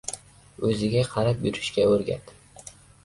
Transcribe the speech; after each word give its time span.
–o‘ziga 0.69 1.03
qarab 1.11 1.45
yurishga 1.49 1.87
o‘rgat; 1.93 2.35